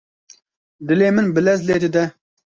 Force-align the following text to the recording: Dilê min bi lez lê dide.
Dilê 0.87 1.09
min 1.15 1.27
bi 1.35 1.41
lez 1.45 1.59
lê 1.67 1.75
dide. 1.83 2.05